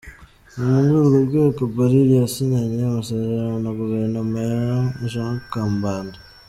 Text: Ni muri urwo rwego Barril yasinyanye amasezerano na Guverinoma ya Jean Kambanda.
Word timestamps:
Ni 0.55 0.65
muri 0.73 0.93
urwo 0.99 1.17
rwego 1.27 1.61
Barril 1.75 2.09
yasinyanye 2.21 2.79
amasezerano 2.85 3.55
na 3.63 3.71
Guverinoma 3.77 4.37
ya 4.51 4.61
Jean 5.11 5.35
Kambanda. 5.51 6.17